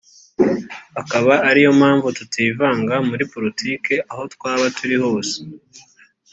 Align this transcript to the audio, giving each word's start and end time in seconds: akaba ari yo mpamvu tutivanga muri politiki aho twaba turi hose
akaba 1.01 1.33
ari 1.49 1.59
yo 1.65 1.71
mpamvu 1.79 2.07
tutivanga 2.17 2.95
muri 3.09 3.23
politiki 3.33 3.93
aho 4.11 4.23
twaba 4.33 4.65
turi 4.77 4.95
hose 5.03 5.37